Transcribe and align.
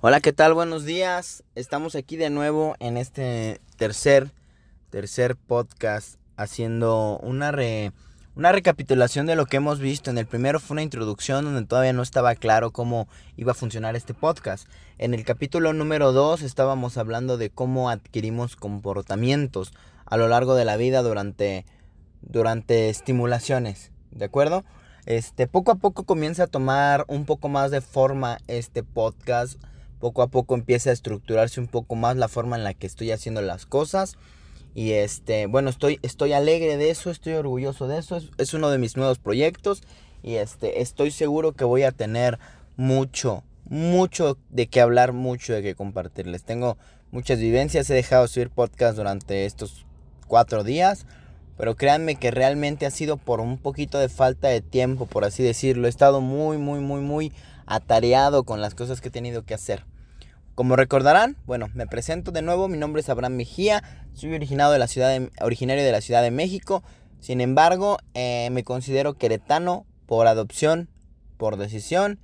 Hola, 0.00 0.20
¿qué 0.20 0.32
tal? 0.32 0.54
Buenos 0.54 0.84
días. 0.84 1.42
Estamos 1.56 1.96
aquí 1.96 2.16
de 2.16 2.30
nuevo 2.30 2.76
en 2.78 2.96
este 2.96 3.60
tercer, 3.78 4.30
tercer 4.90 5.34
podcast 5.34 6.20
haciendo 6.36 7.18
una, 7.20 7.52
una 8.36 8.52
recapitulación 8.52 9.26
de 9.26 9.34
lo 9.34 9.46
que 9.46 9.56
hemos 9.56 9.80
visto. 9.80 10.08
En 10.08 10.18
el 10.18 10.26
primero 10.26 10.60
fue 10.60 10.76
una 10.76 10.84
introducción 10.84 11.44
donde 11.44 11.66
todavía 11.66 11.92
no 11.92 12.02
estaba 12.02 12.36
claro 12.36 12.70
cómo 12.70 13.08
iba 13.36 13.50
a 13.50 13.56
funcionar 13.56 13.96
este 13.96 14.14
podcast. 14.14 14.68
En 14.98 15.14
el 15.14 15.24
capítulo 15.24 15.72
número 15.72 16.12
2 16.12 16.42
estábamos 16.42 16.96
hablando 16.96 17.36
de 17.36 17.50
cómo 17.50 17.90
adquirimos 17.90 18.54
comportamientos 18.54 19.72
a 20.06 20.16
lo 20.16 20.28
largo 20.28 20.54
de 20.54 20.64
la 20.64 20.76
vida 20.76 21.02
durante, 21.02 21.66
durante 22.22 22.88
estimulaciones. 22.88 23.90
¿De 24.12 24.26
acuerdo? 24.26 24.64
Este, 25.06 25.48
poco 25.48 25.72
a 25.72 25.74
poco 25.74 26.04
comienza 26.04 26.44
a 26.44 26.46
tomar 26.46 27.04
un 27.08 27.24
poco 27.24 27.48
más 27.48 27.72
de 27.72 27.80
forma 27.80 28.38
este 28.46 28.84
podcast 28.84 29.60
poco 29.98 30.22
a 30.22 30.28
poco 30.28 30.54
empieza 30.54 30.90
a 30.90 30.92
estructurarse 30.92 31.60
un 31.60 31.66
poco 31.66 31.94
más 31.94 32.16
la 32.16 32.28
forma 32.28 32.56
en 32.56 32.64
la 32.64 32.74
que 32.74 32.86
estoy 32.86 33.10
haciendo 33.10 33.40
las 33.42 33.66
cosas. 33.66 34.16
Y 34.74 34.92
este, 34.92 35.46
bueno, 35.46 35.70
estoy, 35.70 35.98
estoy 36.02 36.32
alegre 36.32 36.76
de 36.76 36.90
eso, 36.90 37.10
estoy 37.10 37.34
orgulloso 37.34 37.88
de 37.88 37.98
eso. 37.98 38.20
Es, 38.38 38.54
uno 38.54 38.70
de 38.70 38.78
mis 38.78 38.96
nuevos 38.96 39.18
proyectos. 39.18 39.82
Y 40.22 40.34
este, 40.34 40.82
estoy 40.82 41.10
seguro 41.10 41.52
que 41.52 41.64
voy 41.64 41.82
a 41.82 41.92
tener 41.92 42.38
mucho, 42.76 43.42
mucho 43.68 44.38
de 44.50 44.68
qué 44.68 44.80
hablar, 44.80 45.12
mucho 45.12 45.52
de 45.52 45.62
qué 45.62 45.74
compartirles. 45.74 46.44
Tengo 46.44 46.76
muchas 47.10 47.38
vivencias, 47.38 47.88
he 47.90 47.94
dejado 47.94 48.22
de 48.22 48.28
subir 48.28 48.50
podcast 48.50 48.96
durante 48.96 49.46
estos 49.46 49.84
cuatro 50.26 50.64
días. 50.64 51.06
Pero 51.58 51.76
créanme 51.76 52.16
que 52.16 52.30
realmente 52.30 52.86
ha 52.86 52.90
sido 52.90 53.18
por 53.18 53.40
un 53.40 53.58
poquito 53.58 53.98
de 53.98 54.08
falta 54.08 54.48
de 54.48 54.62
tiempo, 54.62 55.06
por 55.06 55.24
así 55.24 55.42
decirlo. 55.42 55.86
He 55.86 55.90
estado 55.90 56.20
muy, 56.20 56.56
muy, 56.56 56.80
muy, 56.80 57.00
muy 57.00 57.32
atareado 57.66 58.44
con 58.44 58.62
las 58.62 58.74
cosas 58.74 59.00
que 59.00 59.08
he 59.08 59.12
tenido 59.12 59.44
que 59.44 59.54
hacer. 59.54 59.84
Como 60.54 60.74
recordarán, 60.74 61.36
bueno, 61.46 61.68
me 61.74 61.86
presento 61.86 62.32
de 62.32 62.42
nuevo, 62.42 62.66
mi 62.68 62.78
nombre 62.78 63.00
es 63.00 63.08
Abraham 63.08 63.34
Mejía, 63.34 63.82
soy 64.14 64.34
originado 64.34 64.72
de 64.72 64.78
la 64.78 64.88
ciudad 64.88 65.16
originario 65.40 65.84
de 65.84 65.92
la 65.92 66.00
Ciudad 66.00 66.22
de 66.22 66.32
México, 66.32 66.82
sin 67.20 67.40
embargo, 67.40 67.98
eh, 68.14 68.48
me 68.50 68.64
considero 68.64 69.14
queretano 69.14 69.86
por 70.06 70.26
adopción, 70.26 70.88
por 71.36 71.58
decisión, 71.58 72.18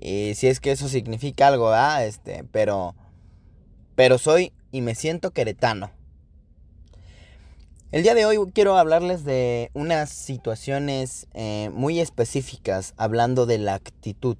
y 0.00 0.34
si 0.34 0.48
es 0.48 0.60
que 0.60 0.72
eso 0.72 0.88
significa 0.88 1.48
algo, 1.48 1.70
¿ah? 1.70 2.04
este, 2.04 2.44
pero, 2.52 2.94
pero 3.94 4.18
soy 4.18 4.52
y 4.70 4.80
me 4.80 4.94
siento 4.94 5.32
queretano. 5.32 5.90
El 7.94 8.02
día 8.02 8.16
de 8.16 8.26
hoy 8.26 8.36
quiero 8.52 8.76
hablarles 8.76 9.22
de 9.22 9.70
unas 9.72 10.10
situaciones 10.10 11.28
eh, 11.32 11.70
muy 11.72 12.00
específicas, 12.00 12.92
hablando 12.96 13.46
de 13.46 13.58
la 13.58 13.74
actitud. 13.74 14.36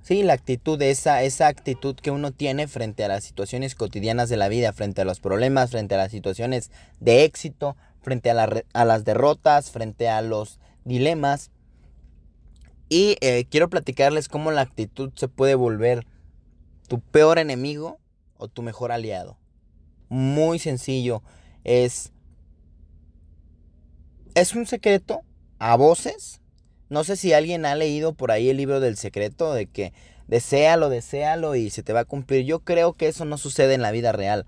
Sí, 0.00 0.22
la 0.22 0.32
actitud, 0.32 0.80
esa, 0.80 1.22
esa 1.22 1.48
actitud 1.48 1.96
que 1.96 2.10
uno 2.10 2.32
tiene 2.32 2.66
frente 2.66 3.04
a 3.04 3.08
las 3.08 3.24
situaciones 3.24 3.74
cotidianas 3.74 4.30
de 4.30 4.38
la 4.38 4.48
vida, 4.48 4.72
frente 4.72 5.02
a 5.02 5.04
los 5.04 5.20
problemas, 5.20 5.72
frente 5.72 5.96
a 5.96 5.98
las 5.98 6.10
situaciones 6.10 6.70
de 6.98 7.24
éxito, 7.24 7.76
frente 8.00 8.30
a, 8.30 8.48
a 8.72 8.84
las 8.86 9.04
derrotas, 9.04 9.70
frente 9.70 10.08
a 10.08 10.22
los 10.22 10.60
dilemas. 10.86 11.50
Y 12.88 13.18
eh, 13.20 13.44
quiero 13.50 13.68
platicarles 13.68 14.30
cómo 14.30 14.50
la 14.50 14.62
actitud 14.62 15.12
se 15.14 15.28
puede 15.28 15.56
volver 15.56 16.06
tu 16.88 17.00
peor 17.00 17.38
enemigo 17.38 17.98
o 18.38 18.48
tu 18.48 18.62
mejor 18.62 18.92
aliado. 18.92 19.36
Muy 20.08 20.58
sencillo. 20.58 21.22
Es, 21.64 22.12
es 24.34 24.54
un 24.54 24.66
secreto 24.66 25.22
a 25.58 25.76
voces 25.76 26.40
no 26.90 27.04
sé 27.04 27.16
si 27.16 27.34
alguien 27.34 27.66
ha 27.66 27.74
leído 27.74 28.14
por 28.14 28.30
ahí 28.30 28.48
el 28.48 28.56
libro 28.56 28.80
del 28.80 28.96
secreto 28.96 29.52
de 29.52 29.66
que 29.66 29.92
deséalo, 30.26 30.88
deséalo 30.88 31.54
y 31.54 31.70
se 31.70 31.82
te 31.82 31.92
va 31.92 32.00
a 32.00 32.04
cumplir. 32.04 32.46
Yo 32.46 32.60
creo 32.60 32.94
que 32.94 33.08
eso 33.08 33.24
no 33.24 33.36
sucede 33.36 33.74
en 33.74 33.82
la 33.82 33.90
vida 33.90 34.12
real. 34.12 34.46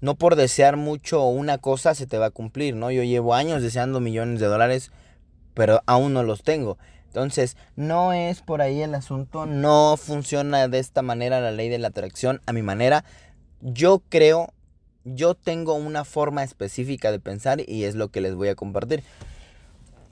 No 0.00 0.14
por 0.14 0.34
desear 0.34 0.76
mucho 0.76 1.24
una 1.26 1.58
cosa 1.58 1.94
se 1.94 2.06
te 2.06 2.18
va 2.18 2.26
a 2.26 2.30
cumplir, 2.30 2.74
¿no? 2.74 2.90
Yo 2.90 3.02
llevo 3.02 3.34
años 3.34 3.62
deseando 3.62 4.00
millones 4.00 4.40
de 4.40 4.46
dólares, 4.46 4.90
pero 5.54 5.82
aún 5.86 6.14
no 6.14 6.22
los 6.22 6.42
tengo. 6.42 6.78
Entonces, 7.06 7.58
no 7.76 8.14
es 8.14 8.40
por 8.40 8.62
ahí 8.62 8.80
el 8.80 8.94
asunto, 8.94 9.44
no 9.44 9.98
funciona 9.98 10.66
de 10.66 10.78
esta 10.78 11.02
manera 11.02 11.42
la 11.42 11.52
ley 11.52 11.68
de 11.68 11.78
la 11.78 11.88
atracción 11.88 12.40
a 12.46 12.54
mi 12.54 12.62
manera. 12.62 13.04
Yo 13.60 14.02
creo, 14.08 14.54
yo 15.04 15.34
tengo 15.34 15.74
una 15.74 16.04
forma 16.04 16.42
específica 16.42 17.10
de 17.10 17.20
pensar 17.20 17.62
y 17.68 17.84
es 17.84 17.94
lo 17.94 18.08
que 18.08 18.20
les 18.20 18.34
voy 18.34 18.48
a 18.48 18.54
compartir. 18.54 19.02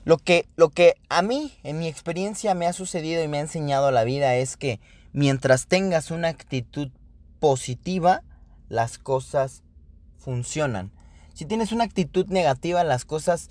Lo 0.03 0.17
que, 0.17 0.47
lo 0.55 0.69
que 0.69 0.95
a 1.09 1.21
mí, 1.21 1.53
en 1.63 1.79
mi 1.79 1.87
experiencia, 1.87 2.55
me 2.55 2.65
ha 2.65 2.73
sucedido 2.73 3.23
y 3.23 3.27
me 3.27 3.37
ha 3.37 3.41
enseñado 3.41 3.91
la 3.91 4.03
vida 4.03 4.35
es 4.35 4.57
que 4.57 4.79
mientras 5.13 5.67
tengas 5.67 6.09
una 6.09 6.29
actitud 6.29 6.89
positiva, 7.39 8.23
las 8.67 8.97
cosas 8.97 9.63
funcionan. 10.17 10.91
Si 11.33 11.45
tienes 11.45 11.71
una 11.71 11.83
actitud 11.83 12.27
negativa, 12.27 12.83
las 12.83 13.05
cosas 13.05 13.49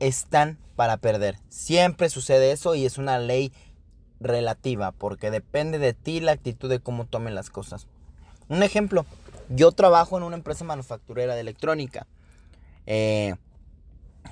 están 0.00 0.58
para 0.76 0.96
perder. 0.96 1.38
Siempre 1.48 2.08
sucede 2.08 2.52
eso 2.52 2.74
y 2.74 2.86
es 2.86 2.98
una 2.98 3.18
ley 3.18 3.52
relativa, 4.20 4.92
porque 4.92 5.30
depende 5.30 5.78
de 5.78 5.94
ti 5.94 6.20
la 6.20 6.32
actitud 6.32 6.68
de 6.70 6.80
cómo 6.80 7.06
tomen 7.06 7.34
las 7.34 7.50
cosas. 7.50 7.86
Un 8.48 8.62
ejemplo, 8.62 9.04
yo 9.54 9.72
trabajo 9.72 10.16
en 10.16 10.24
una 10.24 10.36
empresa 10.36 10.64
manufacturera 10.64 11.34
de 11.34 11.40
electrónica. 11.40 12.06
Eh, 12.86 13.34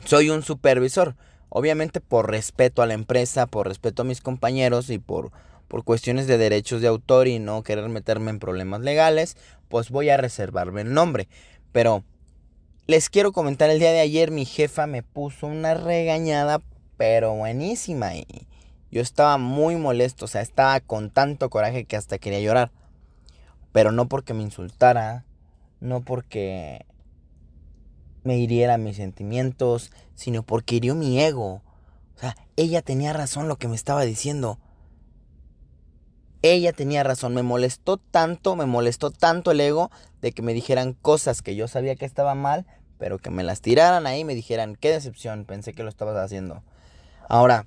soy 0.04 0.30
un 0.30 0.42
supervisor. 0.42 1.16
Obviamente 1.48 2.00
por 2.00 2.30
respeto 2.30 2.80
a 2.80 2.86
la 2.86 2.94
empresa, 2.94 3.46
por 3.46 3.66
respeto 3.66 4.02
a 4.02 4.04
mis 4.04 4.20
compañeros 4.20 4.88
y 4.88 4.98
por, 4.98 5.32
por 5.66 5.82
cuestiones 5.82 6.28
de 6.28 6.38
derechos 6.38 6.80
de 6.80 6.86
autor 6.86 7.26
y 7.26 7.40
no 7.40 7.64
querer 7.64 7.88
meterme 7.88 8.30
en 8.30 8.38
problemas 8.38 8.82
legales, 8.82 9.36
pues 9.68 9.90
voy 9.90 10.10
a 10.10 10.16
reservarme 10.16 10.82
el 10.82 10.94
nombre. 10.94 11.28
Pero 11.72 12.04
les 12.86 13.10
quiero 13.10 13.32
comentar, 13.32 13.68
el 13.68 13.80
día 13.80 13.90
de 13.90 14.00
ayer 14.00 14.30
mi 14.30 14.44
jefa 14.44 14.86
me 14.86 15.02
puso 15.02 15.48
una 15.48 15.74
regañada, 15.74 16.60
pero 16.96 17.34
buenísima. 17.34 18.14
Y 18.14 18.26
yo 18.92 19.02
estaba 19.02 19.36
muy 19.36 19.74
molesto, 19.74 20.26
o 20.26 20.28
sea, 20.28 20.42
estaba 20.42 20.78
con 20.78 21.10
tanto 21.10 21.50
coraje 21.50 21.84
que 21.84 21.96
hasta 21.96 22.18
quería 22.18 22.40
llorar. 22.40 22.70
Pero 23.72 23.92
no 23.92 24.08
porque 24.08 24.34
me 24.34 24.42
insultara, 24.42 25.24
no 25.80 26.02
porque 26.02 26.84
me 28.24 28.38
hiriera 28.38 28.78
mis 28.78 28.96
sentimientos, 28.96 29.92
sino 30.14 30.42
porque 30.42 30.76
hirió 30.76 30.94
mi 30.94 31.20
ego. 31.20 31.62
O 32.16 32.20
sea, 32.20 32.36
ella 32.56 32.82
tenía 32.82 33.12
razón 33.12 33.48
lo 33.48 33.56
que 33.56 33.68
me 33.68 33.76
estaba 33.76 34.02
diciendo. 34.02 34.58
Ella 36.42 36.72
tenía 36.72 37.02
razón, 37.02 37.34
me 37.34 37.42
molestó 37.42 37.98
tanto, 37.98 38.56
me 38.56 38.66
molestó 38.66 39.10
tanto 39.10 39.50
el 39.50 39.60
ego 39.60 39.90
de 40.22 40.32
que 40.32 40.42
me 40.42 40.54
dijeran 40.54 40.94
cosas 40.94 41.42
que 41.42 41.54
yo 41.54 41.68
sabía 41.68 41.96
que 41.96 42.06
estaban 42.06 42.38
mal, 42.38 42.66
pero 42.98 43.18
que 43.18 43.30
me 43.30 43.42
las 43.42 43.60
tiraran 43.60 44.06
ahí 44.06 44.20
y 44.20 44.24
me 44.24 44.34
dijeran, 44.34 44.76
qué 44.76 44.90
decepción, 44.90 45.44
pensé 45.44 45.72
que 45.72 45.82
lo 45.82 45.90
estabas 45.90 46.16
haciendo. 46.16 46.62
Ahora, 47.28 47.66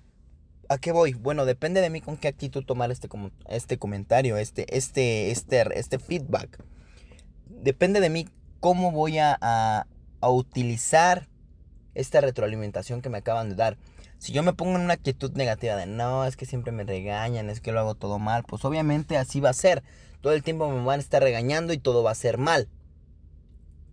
¿a 0.69 0.77
qué 0.77 0.91
voy? 0.91 1.13
Bueno, 1.13 1.45
depende 1.45 1.81
de 1.81 1.89
mí 1.89 2.01
con 2.01 2.17
qué 2.17 2.27
actitud 2.27 2.63
tomar 2.63 2.91
este, 2.91 3.09
este 3.49 3.77
comentario, 3.77 4.37
este, 4.37 4.75
este, 4.75 5.31
este, 5.31 5.79
este 5.79 5.99
feedback. 5.99 6.63
Depende 7.47 7.99
de 7.99 8.09
mí 8.09 8.27
cómo 8.59 8.91
voy 8.91 9.19
a, 9.19 9.37
a 9.39 10.29
utilizar 10.29 11.27
esta 11.95 12.21
retroalimentación 12.21 13.01
que 13.01 13.09
me 13.09 13.19
acaban 13.19 13.49
de 13.49 13.55
dar. 13.55 13.77
Si 14.17 14.31
yo 14.31 14.41
me 14.41 14.53
pongo 14.53 14.75
en 14.75 14.81
una 14.81 14.93
actitud 14.93 15.31
negativa 15.33 15.75
de 15.75 15.85
no, 15.85 16.25
es 16.25 16.37
que 16.37 16.45
siempre 16.45 16.71
me 16.71 16.85
regañan, 16.85 17.49
es 17.49 17.59
que 17.59 17.71
lo 17.71 17.79
hago 17.79 17.95
todo 17.95 18.19
mal, 18.19 18.43
pues 18.43 18.63
obviamente 18.63 19.17
así 19.17 19.39
va 19.41 19.49
a 19.49 19.53
ser. 19.53 19.83
Todo 20.21 20.33
el 20.33 20.43
tiempo 20.43 20.69
me 20.69 20.83
van 20.83 20.99
a 20.99 21.03
estar 21.03 21.21
regañando 21.21 21.73
y 21.73 21.77
todo 21.77 22.03
va 22.03 22.11
a 22.11 22.15
ser 22.15 22.37
mal. 22.37 22.69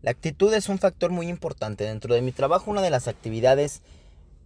La 0.02 0.12
actitud 0.12 0.54
es 0.54 0.68
un 0.68 0.78
factor 0.78 1.10
muy 1.10 1.28
importante. 1.28 1.84
Dentro 1.84 2.14
de 2.14 2.22
mi 2.22 2.32
trabajo, 2.32 2.70
una 2.70 2.80
de 2.80 2.90
las 2.90 3.08
actividades 3.08 3.82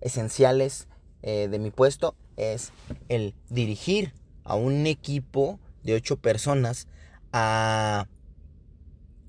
esenciales 0.01 0.89
eh, 1.27 1.49
de 1.49 1.59
mi 1.59 1.71
puesto 1.71 2.15
es 2.37 2.71
el 3.09 3.35
dirigir 3.49 4.13
a 4.45 4.57
un 4.57 4.87
equipo 4.87 5.59
de 5.83 5.95
ocho 5.95 6.17
personas 6.17 6.87
a, 7.33 8.07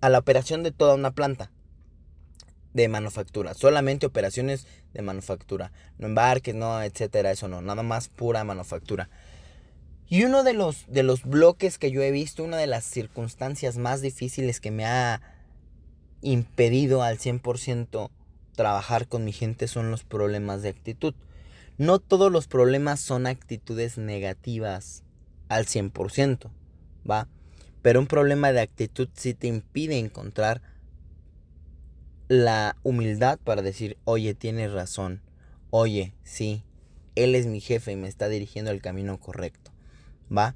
a 0.01 0.09
la 0.09 0.19
operación 0.19 0.61
de 0.61 0.71
toda 0.71 0.95
una 0.95 1.11
planta 1.11 1.51
de 2.73 2.89
manufactura, 2.89 3.53
solamente 3.53 4.05
operaciones 4.05 4.67
de 4.93 5.03
manufactura, 5.03 5.71
no 5.97 6.07
embarques, 6.07 6.53
no, 6.53 6.83
etcétera, 6.83 7.31
eso 7.31 7.47
no, 7.47 7.61
nada 7.61 7.81
más 7.81 8.09
pura 8.09 8.43
manufactura. 8.43 9.09
Y 10.09 10.25
uno 10.25 10.43
de 10.43 10.51
los, 10.51 10.85
de 10.87 11.03
los 11.03 11.23
bloques 11.23 11.77
que 11.77 11.91
yo 11.91 12.01
he 12.01 12.11
visto, 12.11 12.43
una 12.43 12.57
de 12.57 12.67
las 12.67 12.83
circunstancias 12.83 13.77
más 13.77 14.01
difíciles 14.01 14.59
que 14.59 14.71
me 14.71 14.85
ha 14.85 15.21
impedido 16.21 17.03
al 17.03 17.19
100% 17.19 18.09
trabajar 18.57 19.07
con 19.07 19.23
mi 19.23 19.31
gente 19.31 19.69
son 19.69 19.91
los 19.91 20.03
problemas 20.03 20.61
de 20.61 20.69
actitud. 20.69 21.15
No 21.77 21.99
todos 21.99 22.31
los 22.31 22.47
problemas 22.47 22.99
son 23.01 23.27
actitudes 23.27 23.97
negativas 23.97 25.03
al 25.49 25.65
100%, 25.65 26.49
¿va? 27.09 27.27
Pero 27.81 27.99
un 27.99 28.07
problema 28.07 28.51
de 28.51 28.61
actitud 28.61 29.09
sí 29.13 29.33
te 29.33 29.47
impide 29.47 29.99
encontrar 29.99 30.61
la 32.27 32.77
humildad 32.83 33.39
para 33.43 33.61
decir, 33.61 33.97
oye, 34.05 34.33
tienes 34.33 34.71
razón, 34.71 35.21
oye, 35.69 36.15
sí, 36.23 36.63
él 37.15 37.35
es 37.35 37.45
mi 37.45 37.59
jefe 37.59 37.91
y 37.91 37.95
me 37.95 38.07
está 38.07 38.29
dirigiendo 38.29 38.71
el 38.71 38.81
camino 38.81 39.19
correcto, 39.19 39.71
¿va? 40.35 40.55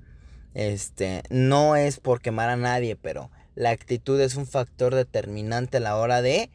Este, 0.53 1.23
no 1.29 1.75
es 1.75 1.99
por 1.99 2.21
quemar 2.21 2.49
a 2.49 2.55
nadie, 2.55 2.95
pero 2.95 3.29
la 3.55 3.71
actitud 3.71 4.19
es 4.21 4.35
un 4.35 4.47
factor 4.47 4.95
determinante 4.95 5.77
a 5.77 5.81
la 5.81 5.97
hora 5.97 6.21
de 6.21 6.49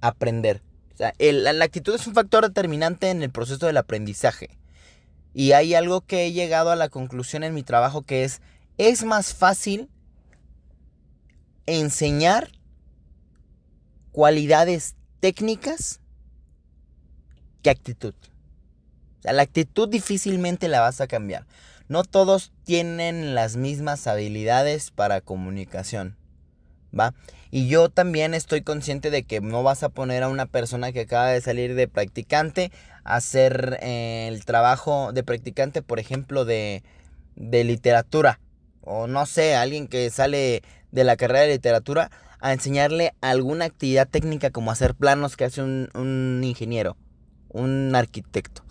aprender. 0.00 0.62
O 0.94 0.96
sea, 0.96 1.14
la 1.18 1.64
actitud 1.64 1.94
es 1.94 2.06
un 2.06 2.14
factor 2.14 2.46
determinante 2.46 3.10
en 3.10 3.22
el 3.22 3.30
proceso 3.30 3.66
del 3.66 3.76
aprendizaje. 3.76 4.50
Y 5.34 5.52
hay 5.52 5.74
algo 5.74 6.02
que 6.02 6.26
he 6.26 6.32
llegado 6.32 6.70
a 6.70 6.76
la 6.76 6.88
conclusión 6.88 7.42
en 7.42 7.54
mi 7.54 7.62
trabajo 7.62 8.02
que 8.02 8.24
es, 8.24 8.42
es 8.76 9.04
más 9.04 9.34
fácil 9.34 9.88
enseñar 11.66 12.50
cualidades 14.10 14.94
técnicas 15.20 16.00
que 17.62 17.70
actitud. 17.70 18.14
O 19.18 19.22
sea, 19.22 19.32
la 19.32 19.42
actitud 19.42 19.88
difícilmente 19.88 20.68
la 20.68 20.80
vas 20.80 21.00
a 21.00 21.06
cambiar. 21.06 21.46
No 21.88 22.04
todos 22.04 22.52
tienen 22.64 23.34
las 23.34 23.56
mismas 23.56 24.06
habilidades 24.06 24.90
para 24.90 25.20
comunicación. 25.20 26.16
¿Va? 26.98 27.14
Y 27.54 27.68
yo 27.68 27.90
también 27.90 28.32
estoy 28.32 28.62
consciente 28.62 29.10
de 29.10 29.24
que 29.24 29.42
no 29.42 29.62
vas 29.62 29.82
a 29.82 29.90
poner 29.90 30.22
a 30.22 30.30
una 30.30 30.46
persona 30.46 30.90
que 30.90 31.00
acaba 31.00 31.28
de 31.28 31.42
salir 31.42 31.74
de 31.74 31.86
practicante 31.86 32.72
a 33.04 33.16
hacer 33.16 33.78
eh, 33.82 34.26
el 34.28 34.46
trabajo 34.46 35.12
de 35.12 35.22
practicante, 35.22 35.82
por 35.82 35.98
ejemplo, 35.98 36.46
de, 36.46 36.82
de 37.36 37.62
literatura. 37.64 38.40
O 38.80 39.06
no 39.06 39.26
sé, 39.26 39.54
alguien 39.54 39.86
que 39.86 40.08
sale 40.08 40.62
de 40.92 41.04
la 41.04 41.18
carrera 41.18 41.42
de 41.42 41.52
literatura 41.52 42.10
a 42.40 42.54
enseñarle 42.54 43.12
alguna 43.20 43.66
actividad 43.66 44.08
técnica 44.08 44.48
como 44.48 44.70
hacer 44.70 44.94
planos 44.94 45.36
que 45.36 45.44
hace 45.44 45.60
un, 45.62 45.90
un 45.92 46.40
ingeniero, 46.42 46.96
un 47.50 47.94
arquitecto. 47.94 48.62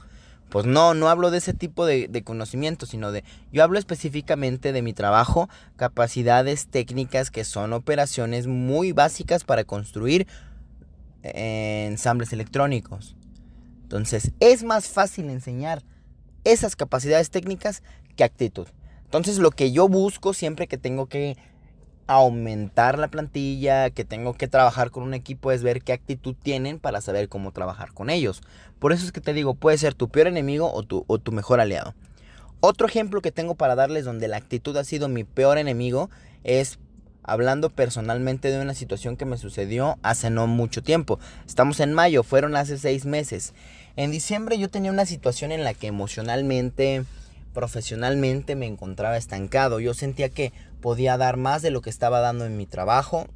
Pues 0.51 0.65
no, 0.65 0.93
no 0.93 1.07
hablo 1.07 1.31
de 1.31 1.37
ese 1.37 1.53
tipo 1.53 1.85
de, 1.85 2.09
de, 2.09 2.23
conocimiento, 2.25 2.85
sino 2.85 3.13
de, 3.13 3.23
yo 3.53 3.63
hablo 3.63 3.79
específicamente 3.79 4.73
de 4.73 4.81
mi 4.81 4.91
trabajo, 4.91 5.47
capacidades 5.77 6.67
técnicas 6.67 7.31
que 7.31 7.45
son 7.45 7.71
operaciones 7.71 8.47
muy 8.47 8.91
básicas 8.91 9.45
para 9.45 9.63
construir 9.63 10.27
eh, 11.23 11.85
ensambles 11.87 12.33
electrónicos. 12.33 13.15
Entonces, 13.83 14.33
es 14.41 14.65
más 14.65 14.89
fácil 14.89 15.29
enseñar 15.29 15.83
esas 16.43 16.75
capacidades 16.75 17.29
técnicas 17.29 17.81
que 18.17 18.25
actitud. 18.25 18.67
Entonces, 19.05 19.37
lo 19.37 19.51
que 19.51 19.71
yo 19.71 19.87
busco 19.87 20.33
siempre 20.33 20.67
que 20.67 20.77
tengo 20.77 21.05
que 21.05 21.37
aumentar 22.15 22.99
la 22.99 23.07
plantilla, 23.07 23.89
que 23.89 24.05
tengo 24.05 24.33
que 24.33 24.47
trabajar 24.47 24.91
con 24.91 25.03
un 25.03 25.13
equipo, 25.13 25.51
es 25.51 25.63
ver 25.63 25.81
qué 25.81 25.93
actitud 25.93 26.35
tienen 26.41 26.79
para 26.79 27.01
saber 27.01 27.29
cómo 27.29 27.51
trabajar 27.51 27.93
con 27.93 28.09
ellos. 28.09 28.41
Por 28.79 28.91
eso 28.91 29.05
es 29.05 29.11
que 29.11 29.21
te 29.21 29.33
digo, 29.33 29.53
puede 29.53 29.77
ser 29.77 29.93
tu 29.93 30.09
peor 30.09 30.27
enemigo 30.27 30.71
o 30.73 30.83
tu, 30.83 31.05
o 31.07 31.19
tu 31.19 31.31
mejor 31.31 31.59
aliado. 31.59 31.93
Otro 32.59 32.87
ejemplo 32.87 33.21
que 33.21 33.31
tengo 33.31 33.55
para 33.55 33.75
darles 33.75 34.05
donde 34.05 34.27
la 34.27 34.37
actitud 34.37 34.75
ha 34.77 34.83
sido 34.83 35.07
mi 35.07 35.23
peor 35.23 35.57
enemigo 35.57 36.09
es 36.43 36.79
hablando 37.23 37.69
personalmente 37.69 38.49
de 38.49 38.61
una 38.61 38.73
situación 38.73 39.17
que 39.17 39.25
me 39.25 39.37
sucedió 39.37 39.97
hace 40.03 40.29
no 40.29 40.47
mucho 40.47 40.83
tiempo. 40.83 41.19
Estamos 41.47 41.79
en 41.79 41.93
mayo, 41.93 42.23
fueron 42.23 42.55
hace 42.55 42.77
seis 42.77 43.05
meses. 43.05 43.53
En 43.95 44.11
diciembre 44.11 44.57
yo 44.57 44.69
tenía 44.69 44.91
una 44.91 45.05
situación 45.05 45.51
en 45.51 45.63
la 45.63 45.73
que 45.73 45.87
emocionalmente, 45.87 47.03
profesionalmente 47.53 48.55
me 48.55 48.67
encontraba 48.67 49.17
estancado. 49.17 49.79
Yo 49.79 49.93
sentía 49.93 50.29
que 50.29 50.53
podía 50.81 51.17
dar 51.17 51.37
más 51.37 51.61
de 51.61 51.71
lo 51.71 51.81
que 51.81 51.89
estaba 51.89 52.19
dando 52.19 52.45
en 52.45 52.57
mi 52.57 52.65
trabajo, 52.65 53.27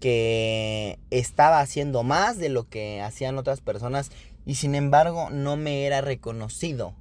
que 0.00 0.98
estaba 1.10 1.60
haciendo 1.60 2.02
más 2.02 2.38
de 2.38 2.48
lo 2.48 2.68
que 2.68 3.00
hacían 3.00 3.38
otras 3.38 3.60
personas 3.60 4.10
y 4.44 4.56
sin 4.56 4.74
embargo 4.74 5.30
no 5.30 5.56
me 5.56 5.86
era 5.86 6.00
reconocido. 6.00 6.94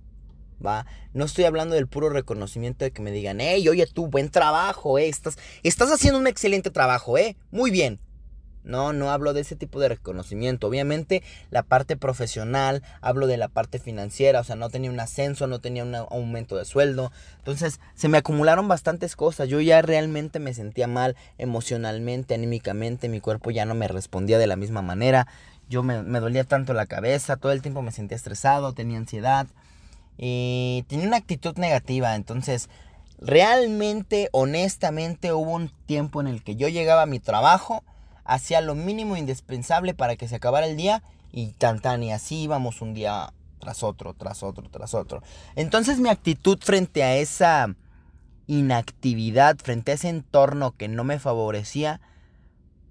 ¿Va? 0.63 0.85
No 1.15 1.25
estoy 1.25 1.45
hablando 1.45 1.73
del 1.73 1.87
puro 1.87 2.09
reconocimiento 2.09 2.85
de 2.85 2.91
que 2.91 3.01
me 3.01 3.11
digan, 3.11 3.41
hey, 3.41 3.67
oye 3.67 3.87
tú, 3.87 4.05
buen 4.07 4.29
trabajo, 4.29 4.99
eh, 4.99 5.09
estás, 5.09 5.39
estás 5.63 5.89
haciendo 5.89 6.19
un 6.19 6.27
excelente 6.27 6.69
trabajo, 6.69 7.17
eh, 7.17 7.35
muy 7.49 7.71
bien. 7.71 7.99
No, 8.63 8.93
no 8.93 9.11
hablo 9.11 9.33
de 9.33 9.41
ese 9.41 9.55
tipo 9.55 9.79
de 9.79 9.89
reconocimiento. 9.89 10.67
Obviamente 10.67 11.23
la 11.49 11.63
parte 11.63 11.97
profesional, 11.97 12.83
hablo 13.01 13.27
de 13.27 13.37
la 13.37 13.47
parte 13.47 13.79
financiera, 13.79 14.39
o 14.39 14.43
sea, 14.43 14.55
no 14.55 14.69
tenía 14.69 14.91
un 14.91 14.99
ascenso, 14.99 15.47
no 15.47 15.59
tenía 15.59 15.83
un 15.83 15.95
aumento 15.95 16.55
de 16.57 16.65
sueldo. 16.65 17.11
Entonces 17.39 17.79
se 17.95 18.07
me 18.07 18.19
acumularon 18.19 18.67
bastantes 18.67 19.15
cosas. 19.15 19.49
Yo 19.49 19.61
ya 19.61 19.81
realmente 19.81 20.39
me 20.39 20.53
sentía 20.53 20.87
mal 20.87 21.15
emocionalmente, 21.37 22.35
anímicamente, 22.35 23.09
mi 23.09 23.19
cuerpo 23.19 23.51
ya 23.51 23.65
no 23.65 23.75
me 23.75 23.87
respondía 23.87 24.37
de 24.37 24.47
la 24.47 24.55
misma 24.55 24.81
manera. 24.81 25.27
Yo 25.69 25.83
me, 25.83 26.19
dolía 26.19 26.43
tanto 26.43 26.73
la 26.73 26.85
cabeza, 26.85 27.37
todo 27.37 27.53
el 27.53 27.61
tiempo 27.61 27.81
me 27.81 27.91
sentía 27.91 28.17
estresado, 28.17 28.73
tenía 28.73 28.97
ansiedad 28.97 29.47
y 30.17 30.83
tenía 30.89 31.07
una 31.07 31.17
actitud 31.17 31.55
negativa. 31.57 32.13
Entonces, 32.15 32.69
realmente, 33.19 34.27
honestamente, 34.33 35.31
hubo 35.31 35.51
un 35.51 35.71
tiempo 35.85 36.19
en 36.19 36.27
el 36.27 36.43
que 36.43 36.57
yo 36.57 36.67
llegaba 36.67 37.03
a 37.03 37.05
mi 37.05 37.19
trabajo 37.19 37.85
hacía 38.23 38.61
lo 38.61 38.75
mínimo 38.75 39.17
indispensable 39.17 39.93
para 39.93 40.15
que 40.15 40.27
se 40.27 40.35
acabara 40.35 40.67
el 40.67 40.77
día 40.77 41.03
y 41.31 41.53
tan 41.53 41.79
tan 41.79 42.03
y 42.03 42.11
así 42.11 42.43
íbamos 42.43 42.81
un 42.81 42.93
día 42.93 43.33
tras 43.59 43.83
otro, 43.83 44.13
tras 44.13 44.43
otro, 44.43 44.69
tras 44.69 44.93
otro. 44.93 45.21
Entonces 45.55 45.99
mi 45.99 46.09
actitud 46.09 46.59
frente 46.61 47.03
a 47.03 47.15
esa 47.15 47.75
inactividad, 48.47 49.57
frente 49.57 49.91
a 49.91 49.95
ese 49.95 50.09
entorno 50.09 50.71
que 50.71 50.87
no 50.87 51.03
me 51.03 51.19
favorecía, 51.19 52.01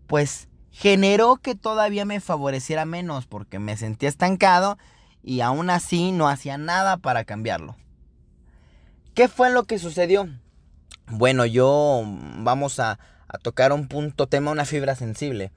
pues 0.07 0.49
generó 0.71 1.37
que 1.37 1.55
todavía 1.55 2.05
me 2.05 2.21
favoreciera 2.21 2.85
menos 2.85 3.27
porque 3.27 3.59
me 3.59 3.77
sentía 3.77 4.09
estancado 4.09 4.79
y 5.23 5.41
aún 5.41 5.69
así 5.69 6.13
no 6.13 6.29
hacía 6.29 6.57
nada 6.57 6.97
para 6.97 7.25
cambiarlo. 7.25 7.77
¿Qué 9.15 9.29
fue 9.29 9.51
lo 9.51 9.65
que 9.65 9.79
sucedió? 9.79 10.29
Bueno, 11.09 11.45
yo 11.45 12.03
vamos 12.39 12.79
a, 12.79 12.99
a 13.33 13.39
tocar 13.39 13.73
un 13.73 13.87
punto, 13.87 14.27
tema, 14.27 14.51
una 14.51 14.65
fibra 14.65 14.97
sensible. 14.97 15.53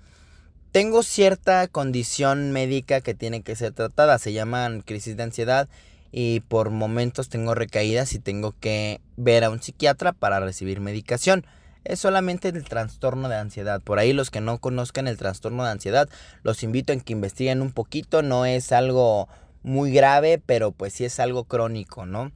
Tengo 0.71 1.03
cierta 1.03 1.67
condición 1.67 2.51
médica 2.51 3.01
que 3.01 3.13
tiene 3.13 3.41
que 3.41 3.55
ser 3.55 3.73
tratada, 3.73 4.17
se 4.17 4.33
llaman 4.33 4.81
crisis 4.81 5.17
de 5.17 5.23
ansiedad 5.23 5.67
y 6.11 6.41
por 6.41 6.69
momentos 6.69 7.29
tengo 7.29 7.55
recaídas 7.55 8.13
y 8.13 8.19
tengo 8.19 8.53
que 8.59 9.01
ver 9.17 9.43
a 9.43 9.49
un 9.49 9.61
psiquiatra 9.61 10.13
para 10.13 10.39
recibir 10.39 10.79
medicación. 10.79 11.45
Es 11.83 11.99
solamente 11.99 12.49
el 12.49 12.63
trastorno 12.63 13.27
de 13.29 13.35
ansiedad. 13.35 13.81
Por 13.81 13.99
ahí 13.99 14.13
los 14.13 14.31
que 14.31 14.39
no 14.39 14.59
conozcan 14.59 15.07
el 15.07 15.17
trastorno 15.17 15.63
de 15.65 15.71
ansiedad, 15.71 16.07
los 16.43 16.63
invito 16.63 16.93
a 16.93 16.97
que 16.97 17.13
investiguen 17.13 17.61
un 17.61 17.71
poquito. 17.71 18.21
No 18.21 18.45
es 18.45 18.71
algo 18.71 19.27
muy 19.63 19.91
grave, 19.91 20.41
pero 20.43 20.71
pues 20.71 20.93
sí 20.93 21.03
es 21.03 21.19
algo 21.19 21.43
crónico, 21.43 22.05
¿no? 22.05 22.31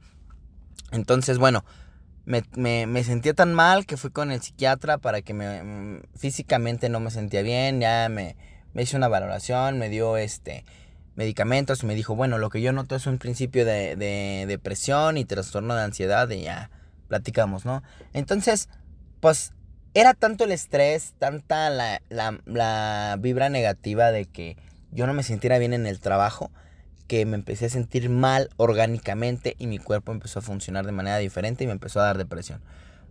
Entonces, 0.90 1.38
bueno, 1.38 1.64
me, 2.28 3.04
sentía 3.04 3.34
tan 3.34 3.54
mal 3.54 3.86
que 3.86 3.96
fui 3.96 4.10
con 4.10 4.30
el 4.30 4.40
psiquiatra 4.42 4.98
para 4.98 5.22
que 5.22 5.32
me 5.34 5.62
mm, 5.62 6.02
físicamente 6.16 6.88
no 6.88 7.00
me 7.00 7.10
sentía 7.10 7.42
bien, 7.42 7.80
ya 7.80 8.08
me, 8.10 8.36
me 8.74 8.82
hizo 8.82 8.96
una 8.96 9.08
valoración, 9.08 9.78
me 9.78 9.88
dio 9.88 10.16
este 10.16 10.64
medicamentos 11.16 11.82
y 11.82 11.86
me 11.86 11.96
dijo, 11.96 12.14
bueno, 12.14 12.38
lo 12.38 12.48
que 12.48 12.60
yo 12.60 12.72
noto 12.72 12.94
es 12.94 13.06
un 13.06 13.18
principio 13.18 13.64
de, 13.64 13.96
de 13.96 14.44
depresión 14.46 15.16
y 15.16 15.24
trastorno 15.24 15.74
de 15.74 15.82
ansiedad 15.82 16.30
y 16.30 16.42
ya 16.42 16.70
platicamos, 17.08 17.64
¿no? 17.64 17.82
Entonces, 18.12 18.68
pues 19.18 19.52
era 19.94 20.14
tanto 20.14 20.44
el 20.44 20.52
estrés, 20.52 21.14
tanta 21.18 21.70
la, 21.70 22.02
la, 22.08 22.38
la 22.44 23.16
vibra 23.18 23.48
negativa 23.48 24.12
de 24.12 24.26
que 24.26 24.56
yo 24.92 25.08
no 25.08 25.12
me 25.12 25.24
sintiera 25.24 25.58
bien 25.58 25.72
en 25.72 25.86
el 25.86 25.98
trabajo, 25.98 26.52
que 27.08 27.26
me 27.26 27.36
empecé 27.36 27.66
a 27.66 27.70
sentir 27.70 28.10
mal 28.10 28.50
orgánicamente 28.58 29.56
y 29.58 29.66
mi 29.66 29.78
cuerpo 29.78 30.12
empezó 30.12 30.38
a 30.38 30.42
funcionar 30.42 30.86
de 30.86 30.92
manera 30.92 31.18
diferente 31.18 31.64
y 31.64 31.66
me 31.66 31.72
empezó 31.72 32.00
a 32.00 32.04
dar 32.04 32.18
depresión. 32.18 32.60